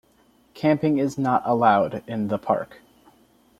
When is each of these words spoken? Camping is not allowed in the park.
Camping 0.55 0.97
is 0.97 1.19
not 1.19 1.43
allowed 1.45 2.01
in 2.07 2.27
the 2.29 2.39
park. 2.39 2.81